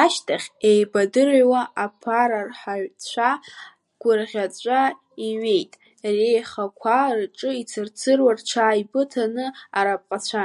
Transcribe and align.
Ашьҭахь 0.00 0.48
еибадыруа, 0.68 1.62
аԥарарҳацәа 1.84 3.30
гәырӷьаҵәа, 4.00 4.82
иҩеит, 5.26 5.72
реихақәа 6.16 6.98
рҿы 7.18 7.50
цырцыруа 7.70 8.32
рҽааибыҭан 8.38 9.34
араԥҟацәа. 9.78 10.44